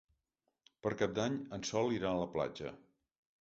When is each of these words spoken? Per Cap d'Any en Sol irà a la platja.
Per 0.85 0.91
Cap 1.01 1.13
d'Any 1.19 1.35
en 1.59 1.67
Sol 1.73 1.93
irà 1.99 2.11
a 2.15 2.23
la 2.23 2.27
platja. 2.39 2.73